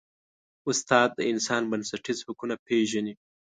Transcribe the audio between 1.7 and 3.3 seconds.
بنسټیز حقونه پېژني.